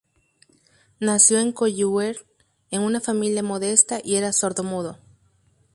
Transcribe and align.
Nació 0.99 1.37
en 1.37 1.51
Colliure 1.51 2.15
en 2.71 2.81
una 2.81 2.99
familia 2.99 3.43
modesta 3.43 3.99
y 4.03 4.15
era 4.15 4.33
sordomudo. 4.33 4.97